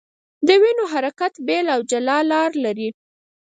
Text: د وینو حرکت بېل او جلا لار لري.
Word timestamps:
د 0.47 0.49
وینو 0.61 0.83
حرکت 0.93 1.33
بېل 1.47 1.65
او 1.75 1.79
جلا 1.91 2.17
لار 2.31 2.49
لري. 2.65 2.89